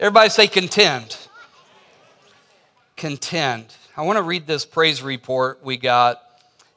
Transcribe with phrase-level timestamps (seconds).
[0.00, 1.16] Everybody say contend.
[2.96, 3.74] Contend.
[3.96, 6.22] I want to read this praise report we got,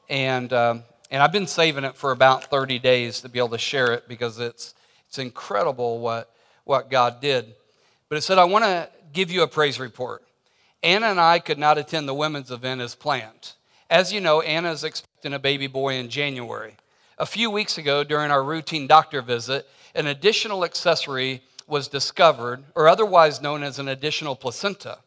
[0.08, 3.58] and, um, and I've been saving it for about 30 days to be able to
[3.58, 4.74] share it because it's,
[5.06, 7.54] it's incredible what, what God did.
[8.08, 10.24] But it said, I want to give you a praise report.
[10.82, 13.52] Anna and I could not attend the women's event as planned.
[13.88, 16.74] As you know, Anna is expecting a baby boy in January.
[17.18, 22.88] A few weeks ago, during our routine doctor visit, an additional accessory was discovered, or
[22.88, 24.98] otherwise known as an additional placenta.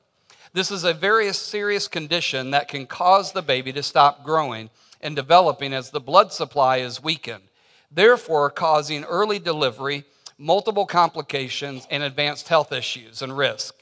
[0.53, 4.69] This is a very serious condition that can cause the baby to stop growing
[5.01, 7.43] and developing as the blood supply is weakened,
[7.91, 10.05] therefore, causing early delivery,
[10.37, 13.75] multiple complications, and advanced health issues and risk.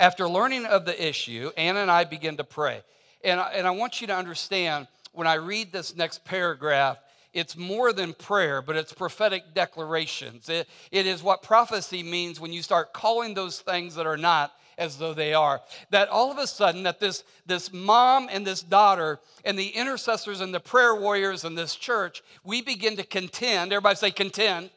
[0.00, 2.82] After learning of the issue, Anna and I began to pray.
[3.22, 6.98] And and I want you to understand when I read this next paragraph,
[7.38, 10.48] it's more than prayer, but it's prophetic declarations.
[10.48, 14.52] It, it is what prophecy means when you start calling those things that are not
[14.78, 15.60] as though they are.
[15.90, 20.40] That all of a sudden, that this, this mom and this daughter and the intercessors
[20.40, 23.72] and the prayer warriors in this church, we begin to contend.
[23.72, 24.70] Everybody say contend.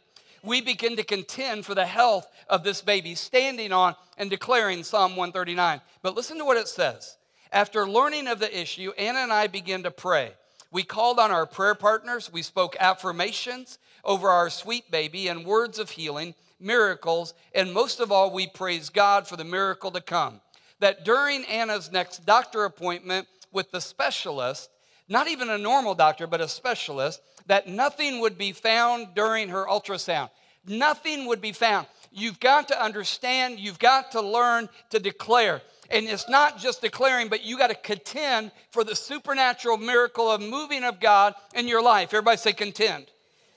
[0.43, 5.15] We begin to contend for the health of this baby, standing on and declaring Psalm
[5.15, 5.81] 139.
[6.01, 7.17] But listen to what it says.
[7.51, 10.33] After learning of the issue, Anna and I began to pray.
[10.71, 12.31] We called on our prayer partners.
[12.31, 18.11] We spoke affirmations over our sweet baby and words of healing, miracles, and most of
[18.11, 20.39] all, we praise God for the miracle to come.
[20.79, 24.69] That during Anna's next doctor appointment with the specialist,
[25.09, 29.65] not even a normal doctor, but a specialist, that nothing would be found during her
[29.65, 30.29] ultrasound.
[30.65, 31.87] Nothing would be found.
[32.11, 35.61] You've got to understand, you've got to learn to declare.
[35.91, 40.41] And it's not just declaring, but you got to contend for the supernatural miracle of
[40.41, 42.09] moving of God in your life.
[42.13, 43.07] Everybody say contend.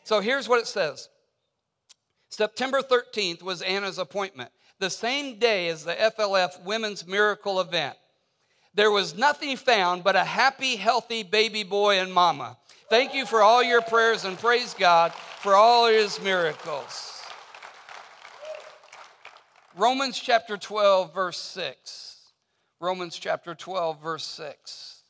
[0.03, 1.09] So here's what it says
[2.31, 7.97] September 13th was Anna's appointment, the same day as the FLF Women's Miracle event.
[8.75, 12.57] There was nothing found but a happy, healthy baby boy and mama.
[12.91, 17.23] Thank you for all your prayers and praise God for all his miracles.
[19.77, 22.14] Romans chapter 12, verse 6.
[22.85, 25.03] Romans chapter 12, verse 6.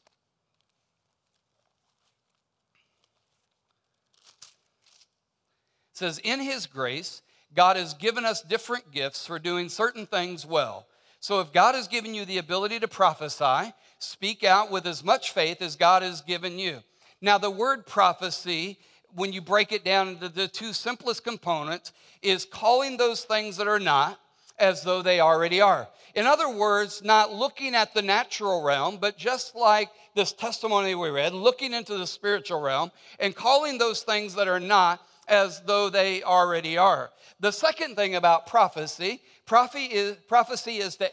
[5.91, 10.47] It says, In his grace, God has given us different gifts for doing certain things
[10.47, 10.87] well.
[11.19, 15.33] So if God has given you the ability to prophesy, speak out with as much
[15.33, 16.81] faith as God has given you.
[17.21, 18.79] Now, the word prophecy,
[19.17, 21.93] when you break it down into the two simplest components,
[22.23, 24.21] is calling those things that are not
[24.59, 25.89] as though they already are.
[26.15, 31.11] In other words, not looking at the natural realm, but just like this testimony we
[31.11, 35.91] read, looking into the spiritual realm and calling those things that are not as though
[35.91, 37.11] they already are.
[37.41, 41.09] The second thing about prophecy, prophecy is, prophecy is, to,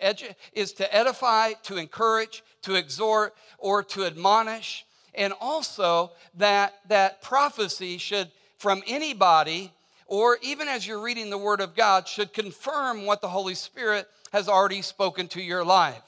[0.73, 4.85] to edify, to encourage, to exhort, or to admonish.
[5.15, 9.73] And also that, that prophecy should, from anybody,
[10.11, 14.09] or even as you're reading the Word of God, should confirm what the Holy Spirit
[14.33, 16.01] has already spoken to your life.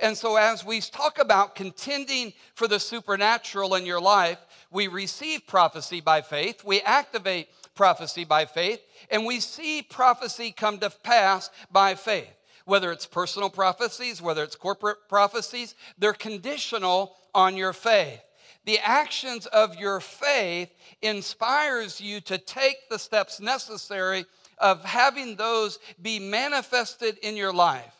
[0.00, 4.38] And so, as we talk about contending for the supernatural in your life,
[4.72, 10.78] we receive prophecy by faith, we activate prophecy by faith, and we see prophecy come
[10.78, 12.34] to pass by faith.
[12.64, 18.20] Whether it's personal prophecies, whether it's corporate prophecies, they're conditional on your faith
[18.64, 20.70] the actions of your faith
[21.02, 24.24] inspires you to take the steps necessary
[24.58, 27.92] of having those be manifested in your life.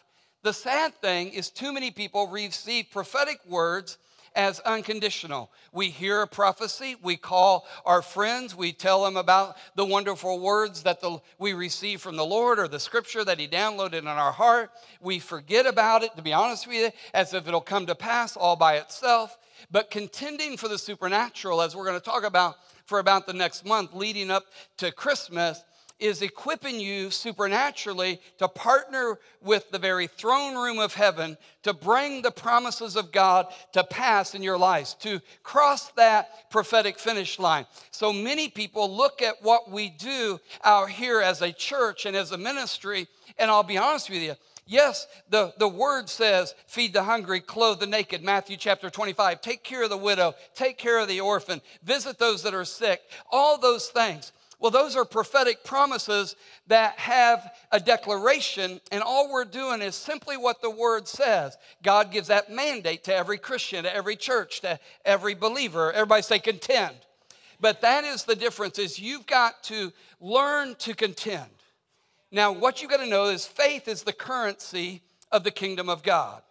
[0.42, 3.98] The sad thing is, too many people receive prophetic words
[4.36, 5.50] as unconditional.
[5.72, 10.82] We hear a prophecy, we call our friends, we tell them about the wonderful words
[10.82, 14.32] that the, we receive from the Lord or the scripture that He downloaded in our
[14.32, 14.70] heart.
[15.00, 18.36] We forget about it, to be honest with you, as if it'll come to pass
[18.36, 19.38] all by itself.
[19.70, 22.56] But contending for the supernatural, as we're going to talk about
[22.86, 24.44] for about the next month leading up
[24.76, 25.62] to Christmas,
[26.00, 32.20] is equipping you supernaturally to partner with the very throne room of heaven to bring
[32.20, 37.64] the promises of God to pass in your lives, to cross that prophetic finish line.
[37.90, 42.32] So many people look at what we do out here as a church and as
[42.32, 43.06] a ministry,
[43.38, 44.34] and I'll be honest with you,
[44.66, 49.40] Yes, the, the word says, feed the hungry, clothe the naked, Matthew chapter 25.
[49.40, 53.02] Take care of the widow, take care of the orphan, visit those that are sick,
[53.30, 54.32] all those things.
[54.58, 56.36] Well, those are prophetic promises
[56.68, 61.58] that have a declaration, and all we're doing is simply what the word says.
[61.82, 65.92] God gives that mandate to every Christian, to every church, to every believer.
[65.92, 66.94] Everybody say contend.
[67.60, 71.50] But that is the difference is you've got to learn to contend.
[72.34, 76.02] Now, what you got to know is faith is the currency of the kingdom of
[76.02, 76.42] God.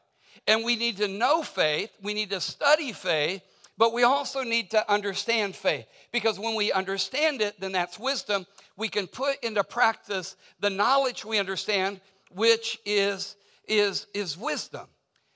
[0.47, 3.41] And we need to know faith, we need to study faith,
[3.77, 5.85] but we also need to understand faith.
[6.13, 8.47] Because when we understand it, then that's wisdom.
[8.77, 11.99] We can put into practice the knowledge we understand,
[12.31, 13.35] which is,
[13.67, 14.87] is, is wisdom.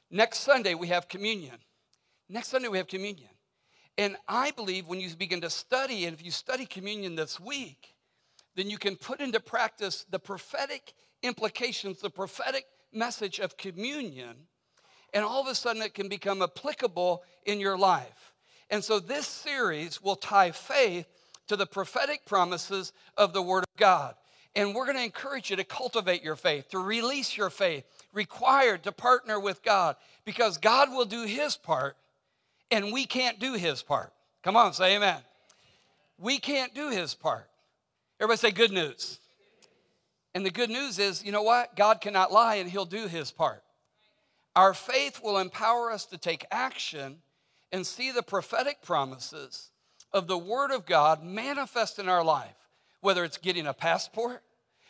[0.10, 1.58] Next Sunday, we have communion.
[2.30, 3.32] Next Sunday, we have communion.
[3.98, 7.97] And I believe when you begin to study, and if you study communion this week,
[8.58, 14.36] then you can put into practice the prophetic implications, the prophetic message of communion,
[15.14, 18.34] and all of a sudden it can become applicable in your life.
[18.72, 21.06] And so this series will tie faith
[21.48, 24.16] to the prophetic promises of the Word of God.
[24.56, 28.84] And we're going to encourage you to cultivate your faith, to release your faith, required
[28.84, 31.96] to partner with God, because God will do His part
[32.72, 34.12] and we can't do His part.
[34.44, 35.20] Come on, say amen.
[36.18, 37.48] We can't do His part.
[38.20, 39.20] Everybody say good news.
[40.34, 41.76] And the good news is, you know what?
[41.76, 43.64] God cannot lie and he'll do his part.
[44.56, 47.18] Our faith will empower us to take action
[47.72, 49.72] and see the prophetic promises
[50.12, 52.56] of the Word of God manifest in our life,
[53.02, 54.42] whether it's getting a passport,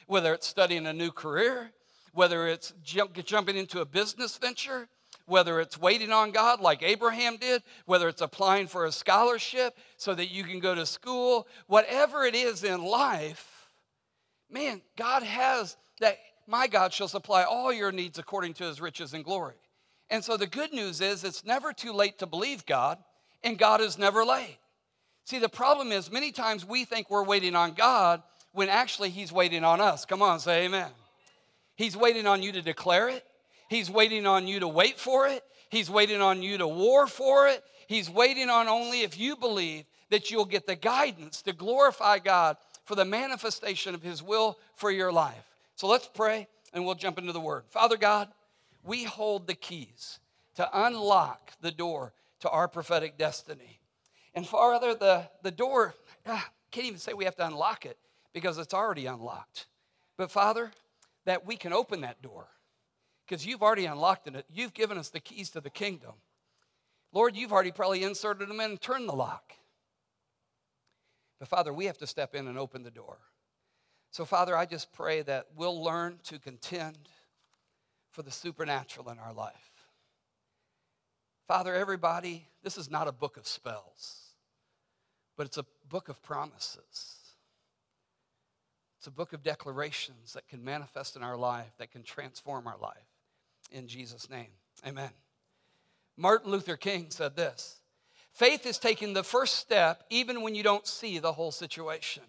[0.06, 1.72] whether it's studying a new career,
[2.14, 4.88] whether it's jump, jumping into a business venture,
[5.28, 10.16] whether it's waiting on God like Abraham did, whether it's applying for a scholarship so
[10.16, 13.70] that you can go to school, whatever it is in life,
[14.50, 16.18] man, God has that.
[16.50, 19.56] My God shall supply all your needs according to his riches and glory.
[20.10, 22.98] And so the good news is it's never too late to believe God,
[23.44, 24.58] and God is never late.
[25.26, 28.24] See, the problem is many times we think we're waiting on God
[28.54, 30.06] when actually He's waiting on us.
[30.06, 30.90] Come on, say amen.
[31.76, 33.26] He's waiting on you to declare it.
[33.70, 35.44] He's waiting on you to wait for it.
[35.70, 37.64] He's waiting on you to war for it.
[37.88, 42.58] He's waiting on only if you believe that you'll get the guidance to glorify God
[42.86, 45.44] for the manifestation of His will for your life.
[45.76, 47.64] So let's pray and we'll jump into the Word.
[47.70, 48.30] Father God,
[48.84, 50.20] we hold the keys
[50.56, 53.80] to unlock the door to our prophetic destiny.
[54.34, 57.98] And Father, the, the door, ah, can't even say we have to unlock it
[58.34, 59.68] because it's already unlocked.
[60.16, 60.72] But Father,
[61.26, 62.48] that we can open that door
[63.28, 64.46] because you've already unlocked it.
[64.50, 66.14] You've given us the keys to the kingdom.
[67.12, 69.54] Lord, you've already probably inserted them in and turned the lock.
[71.40, 73.18] But Father, we have to step in and open the door.
[74.12, 76.98] So, Father, I just pray that we'll learn to contend
[78.12, 79.54] for the supernatural in our life.
[81.48, 84.32] Father, everybody, this is not a book of spells,
[85.36, 87.16] but it's a book of promises.
[88.98, 92.78] It's a book of declarations that can manifest in our life, that can transform our
[92.78, 93.17] life
[93.72, 94.48] in Jesus' name.
[94.86, 95.10] Amen.
[96.16, 97.80] Martin Luther King said this
[98.32, 102.24] Faith is taking the first step even when you don't see the whole situation.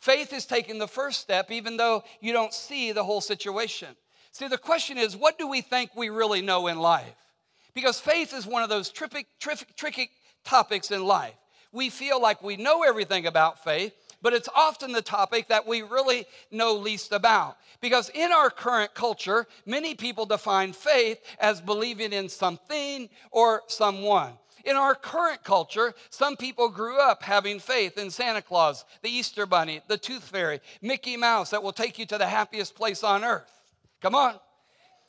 [0.00, 3.88] Faith is taking the first step even though you don't see the whole situation.
[4.32, 7.14] See, the question is, what do we think we really know in life?
[7.74, 10.10] Because faith is one of those tricky, tricky
[10.44, 11.34] topics in life.
[11.72, 13.92] We feel like we know everything about faith,
[14.22, 17.56] but it's often the topic that we really know least about.
[17.80, 24.32] Because in our current culture, many people define faith as believing in something or someone.
[24.64, 29.46] In our current culture, some people grew up having faith in Santa Claus, the Easter
[29.46, 33.24] Bunny, the Tooth Fairy, Mickey Mouse that will take you to the happiest place on
[33.24, 33.50] earth.
[34.02, 34.34] Come on.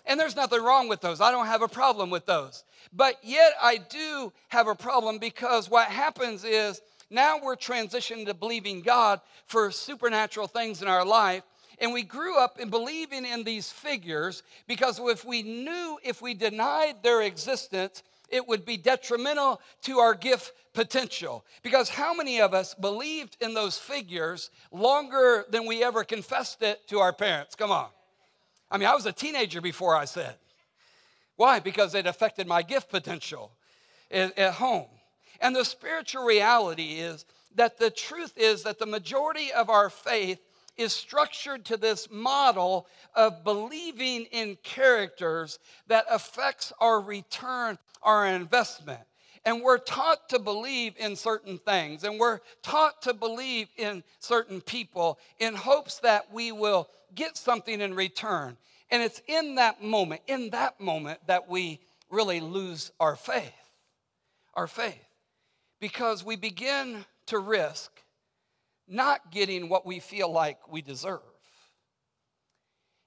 [0.05, 1.19] And there's nothing wrong with those.
[1.19, 2.63] I don't have a problem with those.
[2.93, 8.33] But yet I do have a problem because what happens is now we're transitioning to
[8.33, 11.43] believing God for supernatural things in our life.
[11.79, 16.33] And we grew up in believing in these figures because if we knew, if we
[16.33, 21.45] denied their existence, it would be detrimental to our gift potential.
[21.63, 26.87] Because how many of us believed in those figures longer than we ever confessed it
[26.89, 27.55] to our parents?
[27.55, 27.87] Come on.
[28.69, 30.35] I mean, I was a teenager before I said.
[31.37, 31.59] Why?
[31.59, 33.51] Because it affected my gift potential
[34.11, 34.87] at, at home.
[35.41, 40.39] And the spiritual reality is that the truth is that the majority of our faith
[40.77, 49.01] is structured to this model of believing in characters that affects our return, our investment.
[49.45, 54.61] And we're taught to believe in certain things, and we're taught to believe in certain
[54.61, 58.57] people in hopes that we will get something in return.
[58.91, 61.79] And it's in that moment, in that moment, that we
[62.09, 63.53] really lose our faith.
[64.53, 65.08] Our faith
[65.79, 67.91] because we begin to risk
[68.87, 71.21] not getting what we feel like we deserve.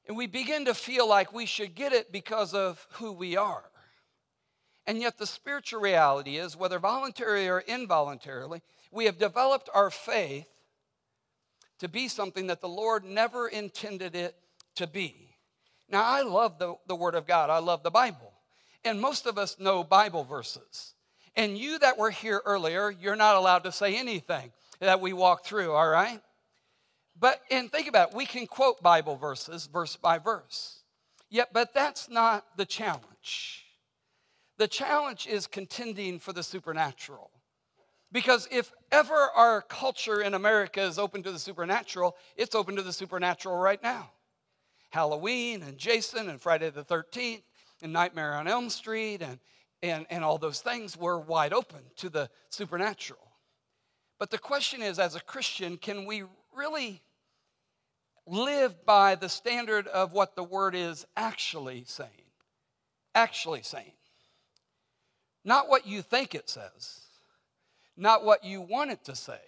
[0.07, 3.65] And we begin to feel like we should get it because of who we are.
[4.87, 10.49] And yet, the spiritual reality is, whether voluntarily or involuntarily, we have developed our faith
[11.79, 14.37] to be something that the Lord never intended it
[14.77, 15.37] to be.
[15.89, 18.33] Now, I love the, the Word of God, I love the Bible.
[18.85, 20.95] And most of us know Bible verses.
[21.35, 25.45] And you that were here earlier, you're not allowed to say anything that we walk
[25.45, 26.21] through, all right?
[27.19, 30.83] But, and think about it, we can quote Bible verses verse by verse.
[31.31, 33.65] Yet, but that's not the challenge.
[34.59, 37.31] The challenge is contending for the supernatural.
[38.13, 42.83] Because if ever our culture in America is open to the supernatural, it's open to
[42.83, 44.11] the supernatural right now.
[44.91, 47.43] Halloween and Jason and Friday the 13th
[47.81, 49.39] and Nightmare on Elm Street and,
[49.83, 53.21] and, and all those things were wide open to the supernatural.
[54.19, 56.25] But the question is as a Christian, can we
[56.55, 57.03] really
[58.27, 62.11] live by the standard of what the word is actually saying?
[63.15, 63.93] Actually saying.
[65.45, 67.01] Not what you think it says,
[67.97, 69.41] not what you want it to say,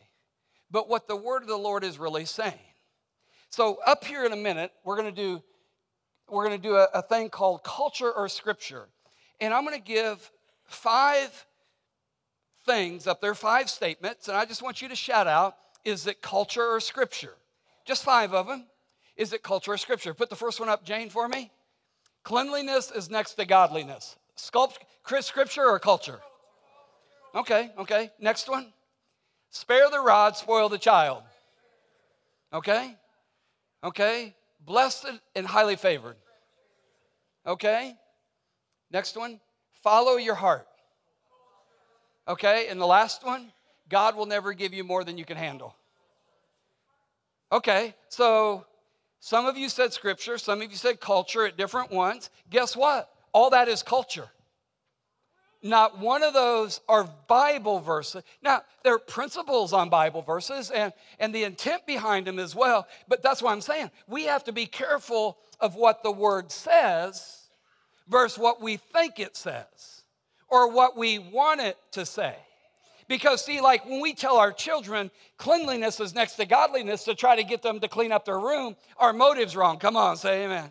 [0.70, 2.58] but what the word of the Lord is really saying.
[3.50, 5.40] So, up here in a minute, we're going to do
[6.28, 8.88] we're going to do a, a thing called culture or scripture.
[9.40, 10.30] And I'm going to give
[10.64, 11.46] five
[12.64, 16.22] things up there, five statements, and I just want you to shout out is it
[16.22, 17.34] culture or scripture?
[17.84, 18.64] Just five of them.
[19.16, 20.14] Is it culture or scripture?
[20.14, 21.50] Put the first one up, Jane, for me.
[22.22, 24.16] Cleanliness is next to godliness.
[24.36, 24.78] Sculpt,
[25.20, 26.20] scripture or culture?
[27.34, 28.10] Okay, okay.
[28.18, 28.72] Next one.
[29.50, 31.22] Spare the rod, spoil the child.
[32.52, 32.96] Okay?
[33.84, 34.34] Okay.
[34.64, 36.16] Blessed and highly favored.
[37.46, 37.94] Okay?
[38.94, 39.40] Next one.
[39.82, 40.68] Follow your heart.
[42.28, 42.68] Okay?
[42.68, 43.50] And the last one.
[43.88, 45.74] God will never give you more than you can handle.
[47.52, 48.64] Okay, so
[49.20, 52.30] some of you said scripture, some of you said culture at different ones.
[52.48, 53.10] Guess what?
[53.32, 54.28] All that is culture.
[55.62, 58.22] Not one of those are Bible verses.
[58.42, 62.86] Now, there are principles on Bible verses and, and the intent behind them as well,
[63.06, 63.90] but that's what I'm saying.
[64.06, 67.43] We have to be careful of what the word says
[68.08, 70.02] versus what we think it says
[70.48, 72.36] or what we want it to say.
[73.06, 77.36] Because, see, like when we tell our children cleanliness is next to godliness to try
[77.36, 79.78] to get them to clean up their room, our motive's wrong.
[79.78, 80.70] Come on, say amen.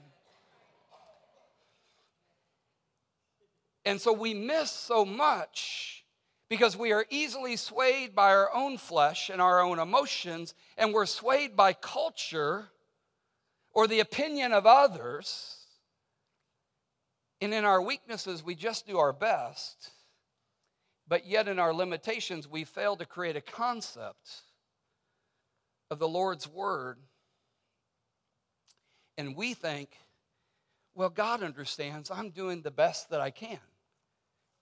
[3.86, 6.06] And so we miss so much
[6.50, 11.06] because we are easily swayed by our own flesh and our own emotions, and we're
[11.06, 12.70] swayed by culture
[13.74, 15.63] or the opinion of others.
[17.44, 19.92] And in our weaknesses, we just do our best.
[21.10, 24.44] But yet, in our limitations, we fail to create a concept
[25.92, 27.00] of the Lord's Word.
[29.18, 29.90] And we think,
[30.96, 32.10] well, God understands.
[32.10, 33.60] I'm doing the best that I can.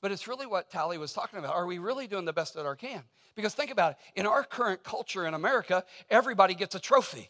[0.01, 1.53] But it's really what Tally was talking about.
[1.53, 3.03] Are we really doing the best that our can?
[3.35, 3.97] Because think about it.
[4.19, 7.29] In our current culture in America, everybody gets a trophy.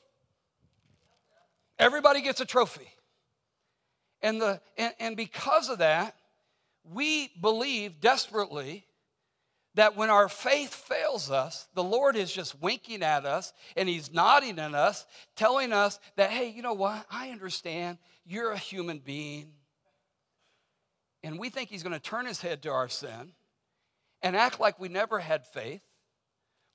[1.78, 2.88] Everybody gets a trophy.
[4.22, 6.16] And, the, and, and because of that,
[6.84, 8.86] we believe desperately
[9.76, 14.14] that when our faith fails us, the Lord is just winking at us and He's
[14.14, 17.06] nodding at us, telling us that, hey, you know what?
[17.10, 17.98] I understand.
[18.26, 19.54] You're a human being
[21.24, 23.34] and we think he's going to turn his head to our sin
[24.22, 25.84] and act like we never had faith.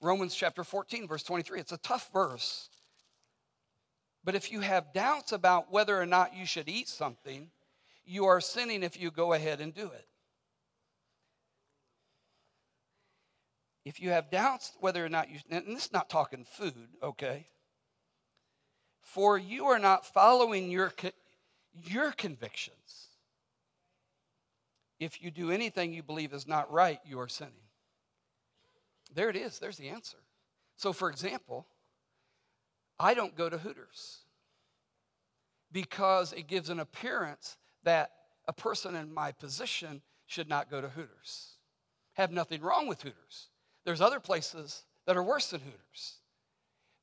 [0.01, 1.61] Romans chapter 14, verse 23.
[1.61, 2.69] It's a tough verse.
[4.27, 7.49] But if you have doubts about whether or not you should eat something,
[8.05, 10.07] you are sinning if you go ahead and do it.
[13.85, 17.47] If you have doubts whether or not you, and this is not talking food, okay?
[19.01, 20.93] For you are not following your,
[21.85, 23.07] your convictions
[24.99, 27.53] if you do anything you believe is not right, you are sinning.
[29.15, 29.61] There it is.
[29.61, 30.17] There's the answer.
[30.75, 31.67] So, for example,
[32.99, 34.19] I don't go to Hooters
[35.73, 38.11] because it gives an appearance that
[38.49, 41.57] a person in my position should not go to Hooters.
[42.15, 43.49] Have nothing wrong with Hooters.
[43.85, 46.19] There's other places that are worse than Hooters.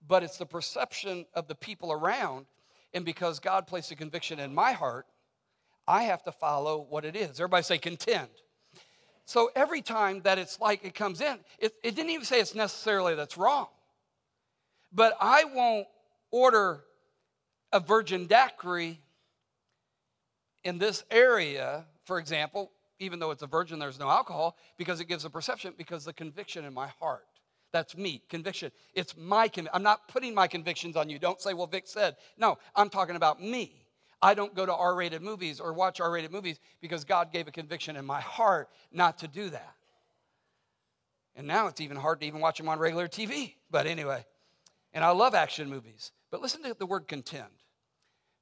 [0.06, 2.46] But it's the perception of the people around.
[2.94, 5.06] And because God placed a conviction in my heart,
[5.88, 7.40] I have to follow what it is.
[7.40, 8.30] Everybody say contend.
[9.26, 12.56] So every time that it's like it comes in, it, it didn't even say it's
[12.56, 13.68] necessarily that's wrong.
[14.94, 15.88] But I won't
[16.32, 16.84] order
[17.72, 19.00] a virgin daiquiri
[20.64, 25.06] in this area, for example, even though it's a virgin, there's no alcohol, because it
[25.06, 27.26] gives a perception, because the conviction in my heart.
[27.72, 28.72] That's me, conviction.
[28.94, 29.72] It's my conviction.
[29.74, 31.18] I'm not putting my convictions on you.
[31.18, 32.16] Don't say, well, Vic said.
[32.38, 33.88] No, I'm talking about me.
[34.22, 37.48] I don't go to R rated movies or watch R rated movies because God gave
[37.48, 39.76] a conviction in my heart not to do that.
[41.36, 43.56] And now it's even hard to even watch them on regular TV.
[43.72, 44.24] But anyway,
[44.94, 47.50] And I love action movies, but listen to the word contend.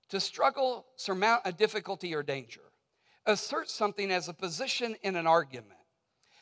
[0.10, 2.62] To struggle, surmount a difficulty or danger,
[3.25, 5.79] assert something as a position in an argument,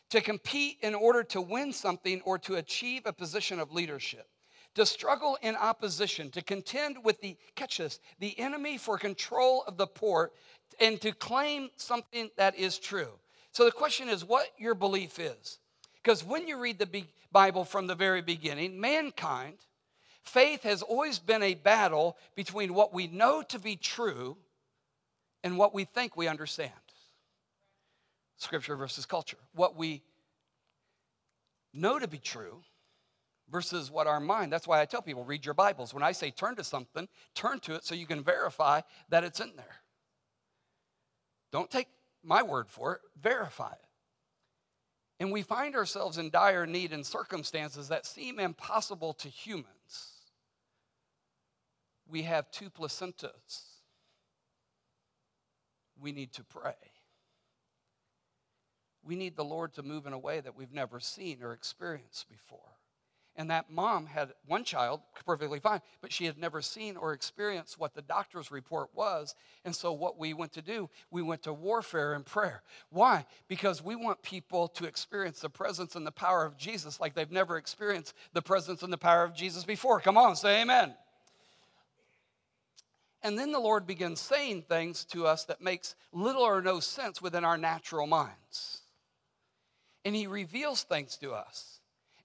[0.09, 4.27] to compete in order to win something or to achieve a position of leadership,
[4.73, 9.77] to struggle in opposition, to contend with the, catch this, the enemy for control of
[9.77, 10.33] the port,
[10.79, 13.19] and to claim something that is true.
[13.51, 15.59] So the question is what your belief is.
[16.01, 19.57] Because when you read the Bible from the very beginning, mankind,
[20.23, 24.37] faith has always been a battle between what we know to be true
[25.43, 26.71] and what we think we understand.
[28.37, 29.37] Scripture versus culture.
[29.53, 30.01] What we
[31.73, 32.61] know to be true
[33.49, 34.51] versus what our mind.
[34.51, 35.93] That's why I tell people read your Bibles.
[35.93, 39.39] When I say turn to something, turn to it so you can verify that it's
[39.39, 39.81] in there.
[41.51, 41.87] Don't take
[42.23, 43.85] my word for it, verify it.
[45.19, 49.67] And we find ourselves in dire need in circumstances that seem impossible to humans.
[52.09, 53.63] We have two placentas.
[56.01, 56.73] We need to pray.
[59.03, 62.29] We need the Lord to move in a way that we've never seen or experienced
[62.29, 62.59] before.
[63.35, 67.79] And that mom had one child perfectly fine, but she had never seen or experienced
[67.79, 69.33] what the doctor's report was.
[69.63, 72.63] And so, what we went to do, we went to warfare and prayer.
[72.89, 73.25] Why?
[73.47, 77.31] Because we want people to experience the presence and the power of Jesus like they've
[77.31, 80.01] never experienced the presence and the power of Jesus before.
[80.01, 80.93] Come on, say amen.
[83.21, 87.21] And then the Lord begins saying things to us that makes little or no sense
[87.21, 88.81] within our natural minds.
[90.05, 91.79] And he reveals things to us.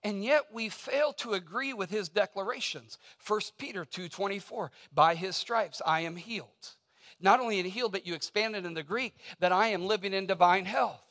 [0.04, 2.98] And yet we fail to agree with his declarations.
[3.26, 6.48] 1 peter 2.24 by his stripes i am healed.
[7.20, 10.26] Not only in healed but you expanded in the greek that i am living in
[10.26, 11.02] divine health.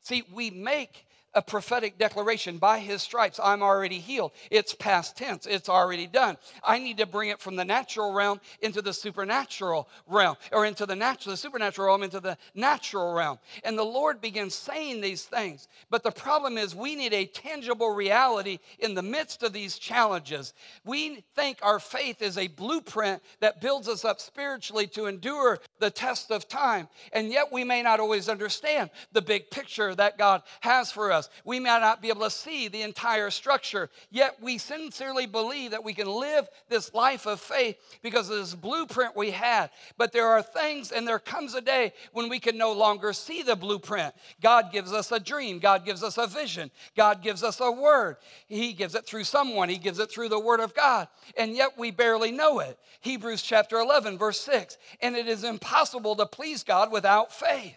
[0.00, 4.32] See we make a prophetic declaration by his stripes i'm already healed.
[4.50, 5.46] It's past tense.
[5.46, 6.36] It's already done.
[6.62, 10.86] I need to bring it from the natural realm into the supernatural realm or into
[10.86, 13.38] the natural the supernatural realm into the natural realm.
[13.64, 15.68] And the lord begins saying these things.
[15.90, 20.54] But the problem is we need a tangible reality in the midst of these challenges.
[20.84, 25.90] We think our faith is a blueprint that builds us up spiritually to endure the
[25.90, 26.88] test of time.
[27.12, 31.21] And yet we may not always understand the big picture that god has for us
[31.22, 31.30] us.
[31.44, 35.84] We may not be able to see the entire structure, yet we sincerely believe that
[35.84, 39.70] we can live this life of faith because of this blueprint we had.
[39.96, 43.42] But there are things, and there comes a day when we can no longer see
[43.42, 44.14] the blueprint.
[44.40, 48.16] God gives us a dream, God gives us a vision, God gives us a word.
[48.48, 51.78] He gives it through someone, He gives it through the Word of God, and yet
[51.78, 52.78] we barely know it.
[53.00, 57.76] Hebrews chapter 11, verse 6 and it is impossible to please God without faith.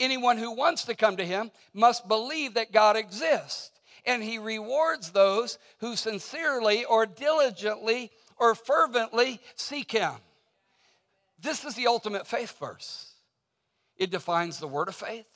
[0.00, 3.72] Anyone who wants to come to him must believe that God exists,
[4.06, 10.12] and he rewards those who sincerely or diligently or fervently seek him.
[11.40, 13.12] This is the ultimate faith verse.
[13.96, 15.26] It defines the word of faith,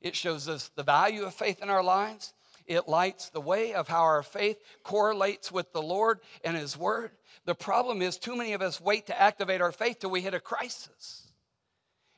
[0.00, 2.34] it shows us the value of faith in our lives.
[2.66, 7.10] It lights the way of how our faith correlates with the Lord and His Word.
[7.44, 10.34] The problem is, too many of us wait to activate our faith till we hit
[10.34, 11.26] a crisis.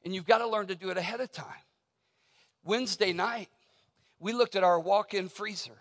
[0.04, 1.46] And you've got to learn to do it ahead of time.
[2.64, 3.48] Wednesday night,
[4.18, 5.78] we looked at our walk in freezer,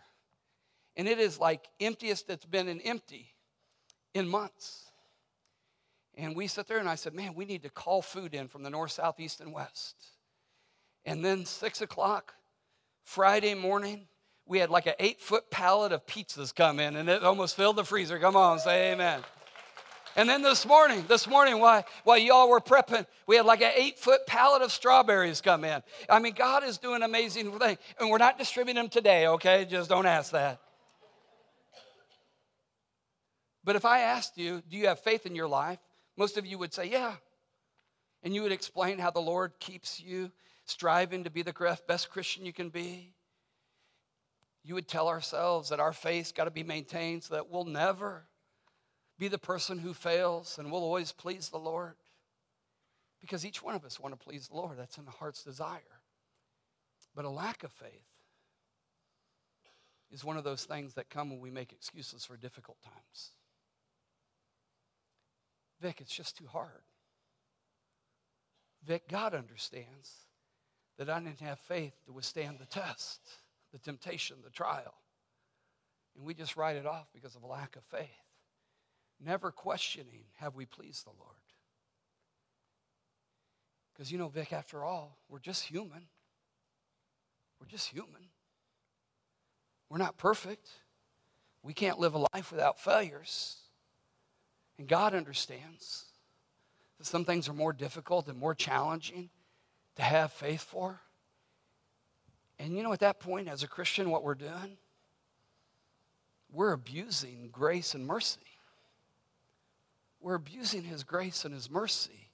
[0.95, 3.33] and it is like emptiest that's been in empty
[4.13, 4.91] in months.
[6.15, 8.63] And we sat there and I said, Man, we need to call food in from
[8.63, 9.95] the north, south, east, and west.
[11.05, 12.33] And then six o'clock,
[13.03, 14.07] Friday morning,
[14.45, 17.77] we had like an eight foot pallet of pizzas come in and it almost filled
[17.77, 18.19] the freezer.
[18.19, 19.21] Come on, say amen.
[20.15, 23.71] And then this morning, this morning, while, while y'all were prepping, we had like an
[23.75, 25.81] eight foot pallet of strawberries come in.
[26.07, 27.79] I mean, God is doing amazing things.
[27.99, 29.65] And we're not distributing them today, okay?
[29.65, 30.59] Just don't ask that.
[33.63, 35.79] But if I asked you, do you have faith in your life?
[36.15, 37.15] Most of you would say, yeah.
[38.21, 40.31] And you would explain how the Lord keeps you
[40.65, 43.13] striving to be the best Christian you can be.
[44.63, 48.27] You would tell ourselves that our faith's got to be maintained so that we'll never
[49.17, 51.95] be the person who fails and will always please the Lord.
[53.21, 54.77] Because each one of us want to please the Lord.
[54.77, 55.81] That's in the heart's desire.
[57.15, 58.09] But a lack of faith
[60.11, 63.31] is one of those things that come when we make excuses for difficult times.
[65.79, 66.83] Vic, it's just too hard.
[68.85, 70.11] Vic, God understands
[70.97, 73.21] that I didn't have faith to withstand the test,
[73.71, 74.93] the temptation, the trial.
[76.15, 78.09] And we just write it off because of a lack of faith
[79.25, 81.35] never questioning, have we pleased the Lord?
[83.93, 86.07] Because, you know, Vic, after all, we're just human.
[87.59, 88.29] We're just human.
[89.89, 90.69] We're not perfect.
[91.61, 93.57] We can't live a life without failures.
[94.77, 96.05] And God understands
[96.97, 99.29] that some things are more difficult and more challenging
[99.95, 100.99] to have faith for.
[102.59, 104.77] And you know, at that point, as a Christian, what we're doing?
[106.51, 108.39] We're abusing grace and mercy.
[110.23, 112.29] We're abusing His grace and His mercy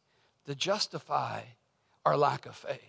[0.45, 1.41] to justify
[2.06, 2.80] our lack of faith.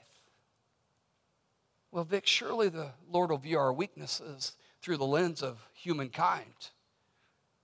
[1.90, 6.70] Well, Vic, surely the Lord will view our weaknesses through the lens of humankind.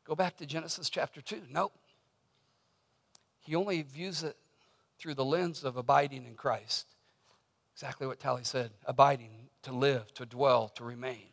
[0.05, 1.43] Go back to Genesis chapter 2.
[1.53, 1.73] Nope.
[3.41, 4.37] He only views it
[4.99, 6.87] through the lens of abiding in Christ.
[7.75, 9.31] Exactly what Tally said abiding,
[9.63, 11.29] to live, to dwell, to remain.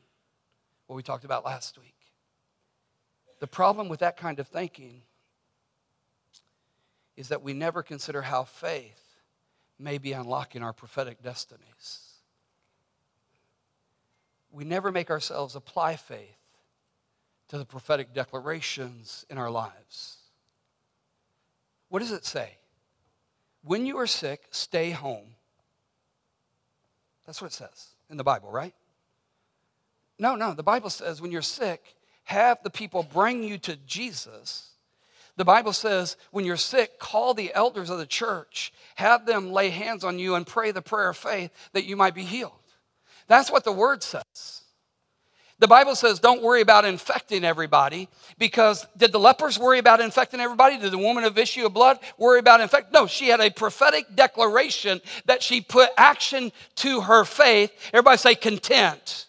[0.88, 1.96] What we talked about last week.
[3.40, 5.04] The problem with that kind of thinking
[7.16, 9.18] is that we never consider how faith
[9.80, 12.14] may be unlocking our prophetic destinies.
[14.52, 16.38] We never make ourselves apply faith
[17.50, 20.18] to the prophetic declarations in our lives.
[21.90, 22.58] What does it say?
[23.64, 25.36] When you are sick, stay home.
[27.26, 28.74] That's what it says in the Bible, right?
[30.20, 30.54] No, no.
[30.54, 31.96] The Bible says when you're sick,
[32.26, 34.73] have the people bring you to Jesus
[35.36, 39.70] the Bible says, when you're sick, call the elders of the church, have them lay
[39.70, 42.52] hands on you and pray the prayer of faith that you might be healed.
[43.28, 44.62] That's what the word says.
[45.60, 50.42] The Bible says, don't worry about infecting everybody because did the lepers worry about infecting
[50.42, 50.78] everybody?
[50.78, 52.92] Did the woman of issue of blood worry about infecting?
[52.92, 57.72] No, she had a prophetic declaration that she put action to her faith.
[57.94, 59.28] Everybody say content.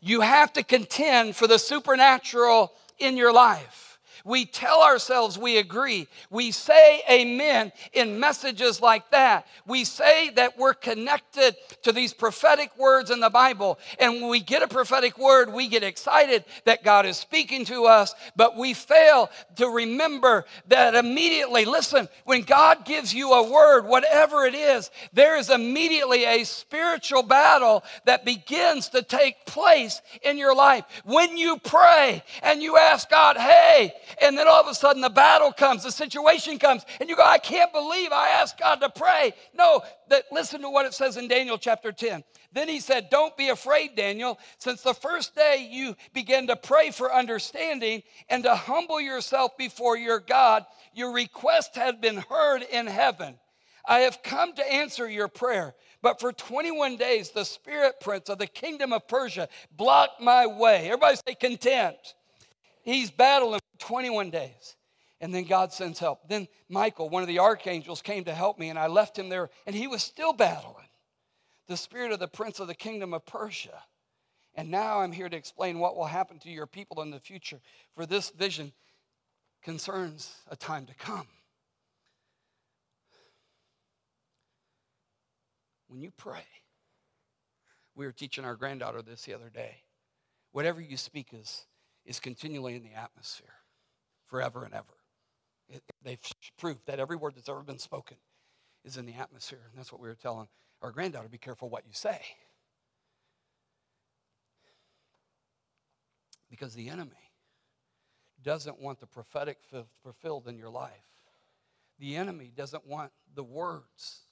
[0.00, 3.91] You have to contend for the supernatural in your life.
[4.24, 6.08] We tell ourselves we agree.
[6.30, 9.46] We say amen in messages like that.
[9.66, 13.78] We say that we're connected to these prophetic words in the Bible.
[13.98, 17.86] And when we get a prophetic word, we get excited that God is speaking to
[17.86, 23.86] us, but we fail to remember that immediately, listen, when God gives you a word,
[23.86, 30.38] whatever it is, there is immediately a spiritual battle that begins to take place in
[30.38, 30.84] your life.
[31.04, 35.10] When you pray and you ask God, hey, and then all of a sudden the
[35.10, 38.90] battle comes, the situation comes, and you go, I can't believe I asked God to
[38.90, 39.32] pray.
[39.54, 42.24] No, that listen to what it says in Daniel chapter 10.
[42.52, 46.90] Then he said, Don't be afraid, Daniel, since the first day you began to pray
[46.90, 52.86] for understanding and to humble yourself before your God, your request had been heard in
[52.86, 53.38] heaven.
[53.84, 55.74] I have come to answer your prayer.
[56.02, 60.86] But for 21 days, the spirit prince of the kingdom of Persia blocked my way.
[60.86, 61.96] Everybody say content.
[62.82, 64.76] He's battling for 21 days.
[65.20, 66.28] And then God sends help.
[66.28, 69.50] Then Michael, one of the archangels, came to help me, and I left him there,
[69.66, 70.88] and he was still battling
[71.68, 73.84] the spirit of the prince of the kingdom of Persia.
[74.56, 77.60] And now I'm here to explain what will happen to your people in the future,
[77.94, 78.72] for this vision
[79.62, 81.28] concerns a time to come.
[85.86, 86.44] When you pray,
[87.94, 89.76] we were teaching our granddaughter this the other day.
[90.50, 91.64] Whatever you speak is
[92.04, 93.54] is continually in the atmosphere
[94.26, 94.94] forever and ever.
[95.68, 96.20] It, they've
[96.58, 98.16] proved that every word that's ever been spoken
[98.84, 99.60] is in the atmosphere.
[99.70, 100.48] And that's what we were telling
[100.82, 102.20] our granddaughter be careful what you say.
[106.50, 107.30] Because the enemy
[108.42, 109.58] doesn't want the prophetic
[110.02, 110.90] fulfilled in your life.
[111.98, 114.22] The enemy doesn't want the words,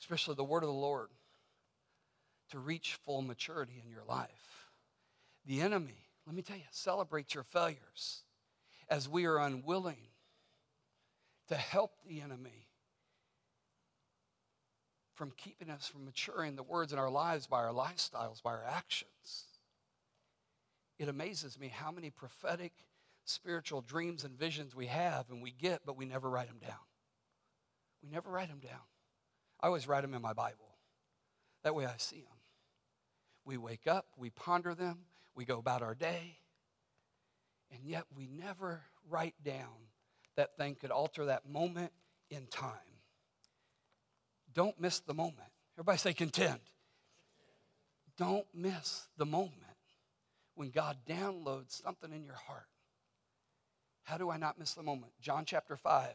[0.00, 1.08] especially the word of the Lord,
[2.50, 4.66] to reach full maturity in your life.
[5.46, 8.22] The enemy let me tell you, celebrate your failures
[8.88, 9.98] as we are unwilling
[11.48, 12.68] to help the enemy
[15.16, 18.62] from keeping us from maturing the words in our lives by our lifestyles, by our
[18.64, 19.48] actions.
[21.00, 22.74] It amazes me how many prophetic
[23.24, 26.78] spiritual dreams and visions we have and we get, but we never write them down.
[28.04, 28.86] We never write them down.
[29.60, 30.76] I always write them in my Bible.
[31.64, 32.38] That way I see them.
[33.44, 35.06] We wake up, we ponder them,
[35.40, 36.36] we go about our day,
[37.72, 39.88] and yet we never write down
[40.36, 41.92] that thing could alter that moment
[42.28, 42.74] in time.
[44.52, 45.48] Don't miss the moment.
[45.76, 46.60] Everybody say contend.
[48.18, 49.54] Don't miss the moment
[50.56, 52.68] when God downloads something in your heart.
[54.02, 55.12] How do I not miss the moment?
[55.22, 56.06] John chapter 5,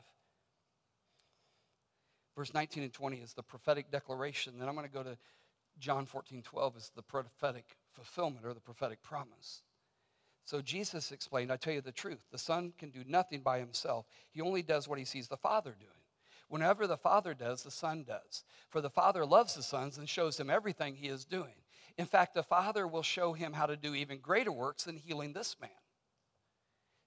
[2.37, 4.59] verse 19 and 20 is the prophetic declaration.
[4.59, 5.17] Then I'm going to go to
[5.79, 9.63] John 14, 12 is the prophetic fulfillment or the prophetic promise.
[10.43, 14.05] So Jesus explained, I tell you the truth, the Son can do nothing by himself.
[14.31, 15.91] He only does what he sees the Father doing.
[16.47, 18.43] Whenever the Father does, the Son does.
[18.69, 21.55] For the Father loves the sons and shows him everything he is doing.
[21.97, 25.33] In fact, the Father will show him how to do even greater works than healing
[25.33, 25.71] this man.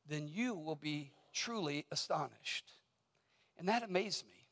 [0.08, 2.72] then you will be truly astonished.
[3.58, 4.46] And that amazed me.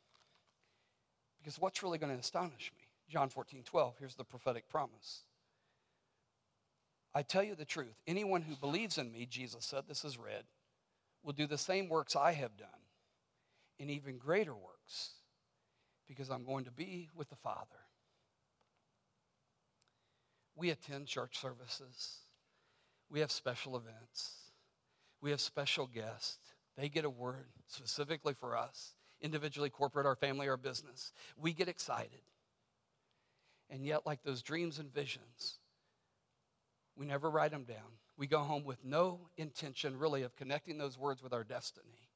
[1.38, 2.82] Because what's really going to astonish me?
[3.08, 5.22] John 14, 12, here's the prophetic promise.
[7.16, 10.44] I tell you the truth, anyone who believes in me, Jesus said, this is read,
[11.24, 12.68] will do the same works I have done,
[13.80, 15.12] and even greater works,
[16.06, 17.86] because I'm going to be with the Father.
[20.56, 22.18] We attend church services,
[23.08, 24.50] we have special events,
[25.22, 26.52] we have special guests.
[26.76, 31.12] They get a word specifically for us, individually, corporate, our family, our business.
[31.34, 32.20] We get excited.
[33.70, 35.60] And yet, like those dreams and visions,
[36.96, 37.98] we never write them down.
[38.16, 42.08] We go home with no intention, really, of connecting those words with our destiny.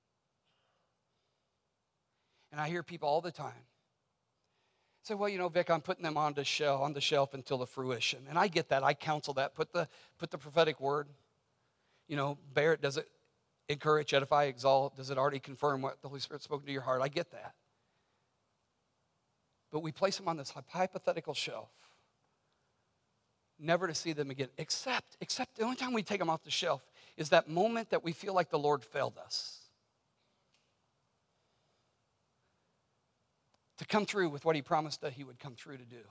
[2.53, 3.67] And I hear people all the time
[5.03, 7.59] say, well, you know, Vic, I'm putting them on the shelf, on the shelf until
[7.59, 8.21] the fruition.
[8.29, 8.83] And I get that.
[8.83, 9.55] I counsel that.
[9.55, 9.89] Put the,
[10.19, 11.09] put the prophetic word.
[12.09, 12.83] You know, bear it.
[12.83, 13.09] Does it
[13.69, 14.97] encourage, edify, exalt?
[14.97, 17.03] Does it already confirm what the Holy Spirit spoke to your heart?
[17.03, 17.55] I get that.
[19.71, 21.71] But we place them on this hypothetical shelf,
[23.61, 26.51] never to see them again, except, except the only time we take them off the
[26.51, 26.83] shelf
[27.17, 29.59] is that moment that we feel like the Lord failed us.
[33.79, 36.03] To come through with what He promised that He would come through to do.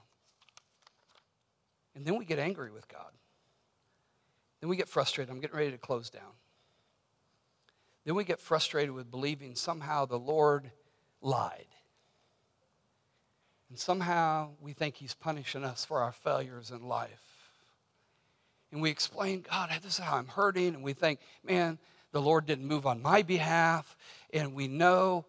[1.96, 3.12] And then we get angry with God.
[4.62, 5.32] Then we get frustrated.
[5.32, 6.32] I'm getting ready to close down.
[8.06, 10.72] Then we get frustrated with believing somehow the Lord
[11.22, 11.68] lied.
[13.70, 17.29] And somehow we think He's punishing us for our failures in life.
[18.71, 20.75] And we explain, God, this is how I'm hurting.
[20.75, 21.79] And we think, man,
[22.12, 23.97] the Lord didn't move on my behalf.
[24.34, 25.25] And we know,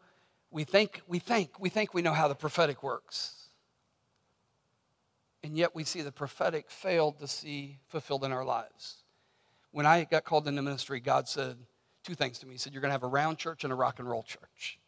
[0.51, 3.49] we think, we think, we think we know how the prophetic works.
[5.43, 8.97] And yet we see the prophetic failed to see fulfilled in our lives.
[9.73, 11.57] When I got called into ministry, God said
[12.05, 12.53] two things to me.
[12.55, 14.79] He said, You're going to have a round church and a rock and roll church.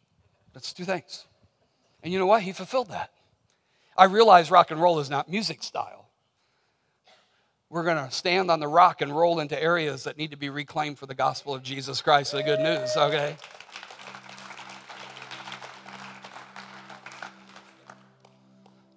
[0.53, 1.25] That's two things.
[2.03, 2.43] And you know what?
[2.43, 3.11] He fulfilled that.
[3.97, 6.02] I realize rock and roll is not music style.
[7.73, 10.51] We're going to stand on the rock and roll into areas that need to be
[10.51, 13.35] reclaimed for the gospel of Jesus Christ, the good news, okay?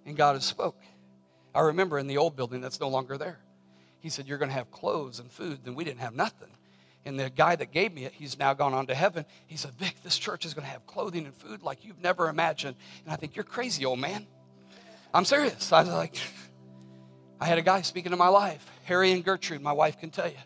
[0.05, 0.79] And God has spoke.
[1.55, 3.39] I remember in the old building that's no longer there.
[3.99, 5.61] He said, You're going to have clothes and food.
[5.65, 6.51] And we didn't have nothing.
[7.03, 9.25] And the guy that gave me it, he's now gone on to heaven.
[9.47, 12.29] He said, Vic, this church is going to have clothing and food like you've never
[12.29, 12.75] imagined.
[13.05, 14.27] And I think, You're crazy, old man.
[15.15, 15.73] I'm serious.
[15.73, 16.15] I was like,
[17.39, 20.27] I had a guy speaking to my life, Harry and Gertrude, my wife can tell
[20.27, 20.37] you.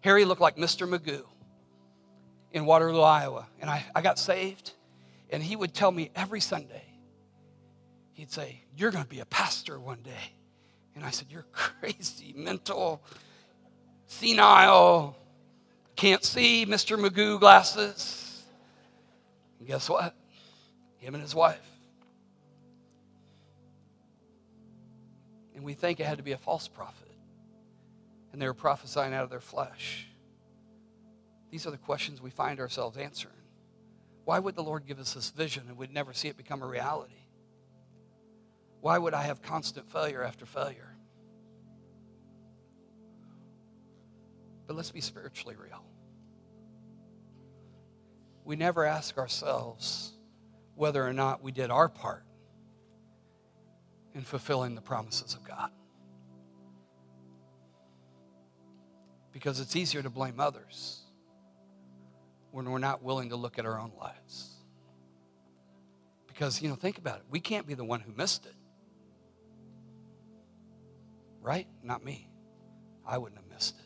[0.00, 0.88] Harry looked like Mr.
[0.88, 1.24] Magoo
[2.52, 3.46] in Waterloo, Iowa.
[3.60, 4.72] And I, I got saved,
[5.30, 6.84] and he would tell me every Sunday,
[8.14, 10.32] he'd say, You're going to be a pastor one day.
[10.94, 13.02] And I said, You're crazy, mental,
[14.06, 15.16] senile,
[15.94, 16.98] can't see, Mr.
[16.98, 18.44] Magoo glasses.
[19.58, 20.14] And guess what?
[20.98, 21.69] Him and his wife.
[25.60, 27.12] And we think it had to be a false prophet.
[28.32, 30.06] And they were prophesying out of their flesh.
[31.50, 33.34] These are the questions we find ourselves answering.
[34.24, 36.66] Why would the Lord give us this vision and we'd never see it become a
[36.66, 37.26] reality?
[38.80, 40.96] Why would I have constant failure after failure?
[44.66, 45.84] But let's be spiritually real.
[48.46, 50.12] We never ask ourselves
[50.74, 52.24] whether or not we did our part
[54.14, 55.70] in fulfilling the promises of God.
[59.32, 61.00] Because it's easier to blame others
[62.50, 64.56] when we're not willing to look at our own lives.
[66.26, 67.24] Because, you know, think about it.
[67.30, 68.54] We can't be the one who missed it.
[71.40, 71.66] Right?
[71.82, 72.28] Not me.
[73.06, 73.84] I wouldn't have missed it.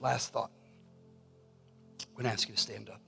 [0.00, 0.52] Last thought.
[2.00, 3.00] I'm going to ask you to stand up.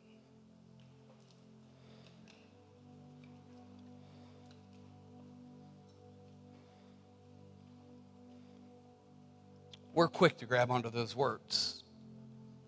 [9.93, 11.83] We're quick to grab onto those words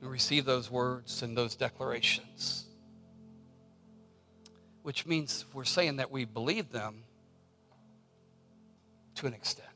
[0.01, 2.67] and receive those words and those declarations,
[4.83, 7.05] which means we're saying that we believe them
[9.17, 9.69] to an extent.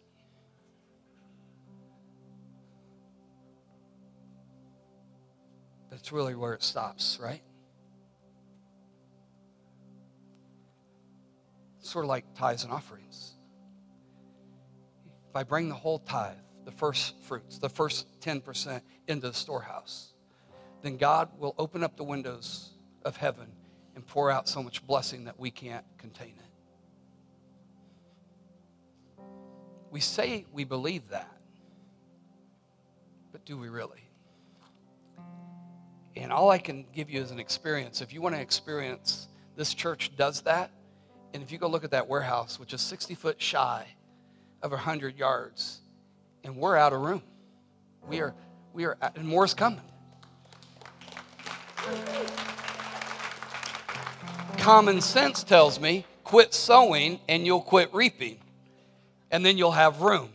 [5.90, 7.42] That's really where it stops, right?
[11.78, 13.34] Sort of like tithes and offerings.
[15.30, 20.12] If I bring the whole tithe, the first fruits, the first 10% into the storehouse,
[20.82, 22.70] then God will open up the windows
[23.04, 23.46] of heaven
[23.94, 29.22] and pour out so much blessing that we can't contain it.
[29.92, 31.32] We say we believe that.
[33.30, 34.02] But Do we really?
[36.16, 38.00] And all I can give you is an experience.
[38.00, 40.72] If you want to experience, this church does that.
[41.32, 43.86] And if you go look at that warehouse, which is 60 foot shy
[44.62, 45.82] of 100 yards,
[46.46, 47.22] and we're out of room.
[48.08, 48.32] We are,
[48.72, 49.80] we are, uh, and more's coming.
[54.58, 58.38] Common sense tells me quit sowing and you'll quit reaping,
[59.30, 60.30] and then you'll have room.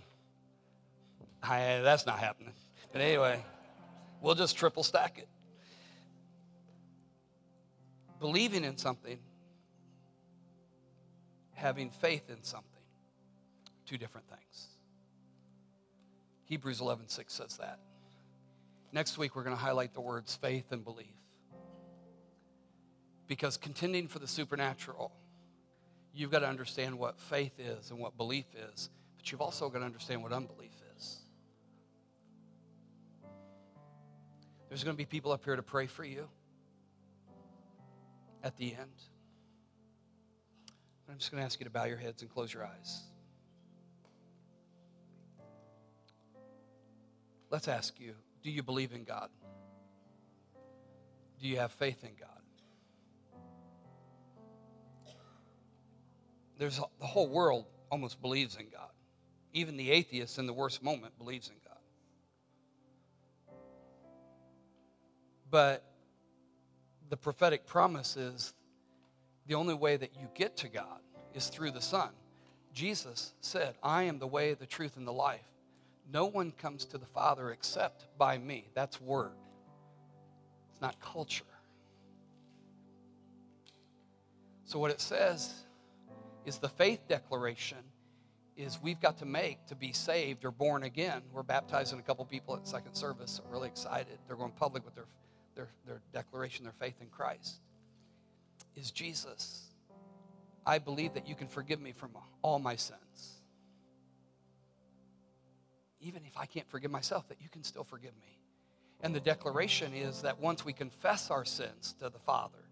[1.42, 2.54] I, that's not happening.
[2.92, 3.44] But anyway,
[4.22, 5.28] we'll just triple stack it.
[8.20, 9.18] Believing in something,
[11.54, 12.68] having faith in something,
[13.86, 14.68] two different things.
[16.52, 17.80] Hebrews 11:6 says that.
[18.92, 21.16] Next week we're going to highlight the words faith and belief.
[23.26, 25.14] Because contending for the supernatural,
[26.14, 29.80] you've got to understand what faith is and what belief is, but you've also got
[29.80, 31.20] to understand what unbelief is.
[34.68, 36.28] There's going to be people up here to pray for you
[38.44, 39.04] at the end.
[41.10, 43.04] I'm just going to ask you to bow your heads and close your eyes.
[47.52, 49.30] Let's ask you do you believe in God?
[51.40, 52.30] Do you have faith in God?
[56.58, 58.90] There's the whole world almost believes in God.
[59.54, 61.78] Even the atheist in the worst moment believes in God.
[65.50, 65.84] But
[67.10, 68.54] the prophetic promise is
[69.48, 71.02] the only way that you get to God
[71.34, 72.10] is through the Son.
[72.74, 75.51] Jesus said, I am the way, the truth, and the life.
[76.12, 78.68] No one comes to the Father except by me.
[78.74, 79.32] That's word,
[80.72, 81.44] it's not culture.
[84.66, 85.54] So, what it says
[86.46, 87.78] is the faith declaration
[88.56, 91.22] is we've got to make to be saved or born again.
[91.32, 93.32] We're baptizing a couple people at second service.
[93.32, 94.18] So really excited.
[94.28, 95.08] They're going public with their,
[95.56, 97.60] their, their declaration, their faith in Christ.
[98.76, 99.68] Is Jesus.
[100.66, 103.41] I believe that you can forgive me from all my sins.
[106.02, 108.40] Even if I can't forgive myself, that you can still forgive me.
[109.02, 112.64] And the declaration is that once we confess our sins to the Father,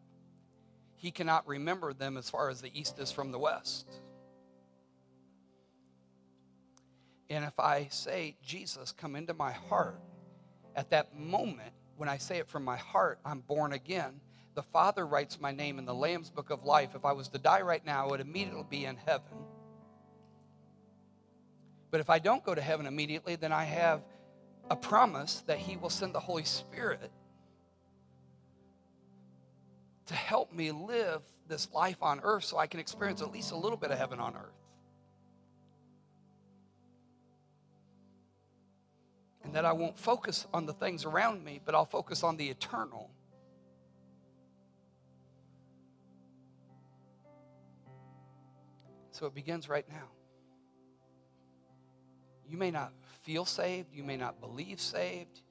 [0.96, 3.88] He cannot remember them as far as the east is from the west.
[7.30, 10.02] And if I say, Jesus, come into my heart,
[10.76, 14.20] at that moment, when I say it from my heart, I'm born again.
[14.56, 16.96] The Father writes my name in the Lamb's book of life.
[16.96, 19.38] If I was to die right now, I would immediately be in heaven.
[21.92, 24.02] But if I don't go to heaven immediately, then I have
[24.70, 27.12] a promise that He will send the Holy Spirit
[30.06, 33.56] to help me live this life on earth so I can experience at least a
[33.56, 34.54] little bit of heaven on earth.
[39.44, 42.50] And that I won't focus on the things around me, but I'll focus on the
[42.50, 43.10] eternal.
[49.12, 50.19] So it begins right now.
[52.50, 55.42] You may not feel saved, you may not believe saved,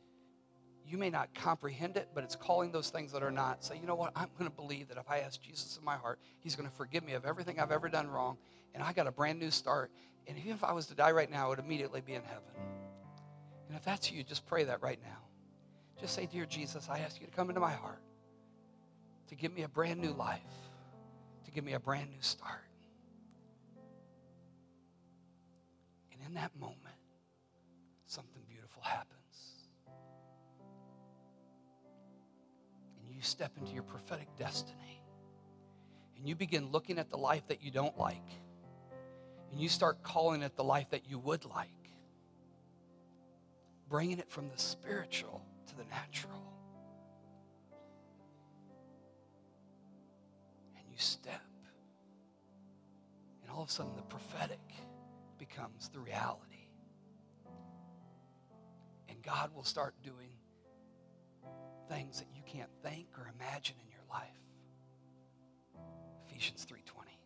[0.84, 3.62] you may not comprehend it, but it's calling those things that are not.
[3.62, 4.12] Say, you know what?
[4.16, 6.74] I'm going to believe that if I ask Jesus in my heart, He's going to
[6.74, 8.38] forgive me of everything I've ever done wrong,
[8.74, 9.90] and I got a brand new start.
[10.26, 12.42] And even if I was to die right now, I would immediately be in heaven.
[13.68, 15.18] And if that's you, just pray that right now.
[16.00, 18.02] Just say, Dear Jesus, I ask you to come into my heart,
[19.28, 20.40] to give me a brand new life,
[21.44, 22.67] to give me a brand new start.
[26.28, 26.78] In that moment,
[28.06, 29.16] something beautiful happens.
[33.00, 35.02] And you step into your prophetic destiny.
[36.16, 38.28] And you begin looking at the life that you don't like.
[39.50, 41.70] And you start calling it the life that you would like.
[43.88, 46.42] Bringing it from the spiritual to the natural.
[50.76, 51.40] And you step.
[53.42, 54.60] And all of a sudden, the prophetic
[55.38, 56.68] becomes the reality.
[59.08, 60.30] And God will start doing
[61.88, 64.40] things that you can't think or imagine in your life.
[66.26, 67.18] Ephesians 3:20.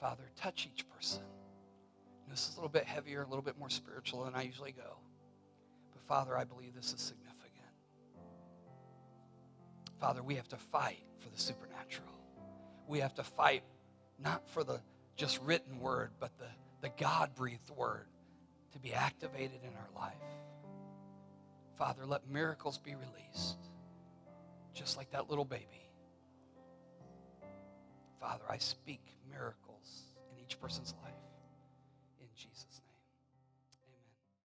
[0.00, 1.22] Father, touch each person.
[1.22, 4.72] And this is a little bit heavier, a little bit more spiritual than I usually
[4.72, 4.98] go.
[5.92, 7.32] But Father, I believe this is significant.
[9.98, 12.08] Father, we have to fight for the supernatural.
[12.88, 13.62] We have to fight
[14.18, 14.80] not for the
[15.16, 16.46] just written word, but the,
[16.80, 18.06] the God breathed word
[18.72, 20.14] to be activated in our life.
[21.78, 23.58] Father, let miracles be released,
[24.74, 25.90] just like that little baby.
[28.20, 31.12] Father, I speak miracles in each person's life.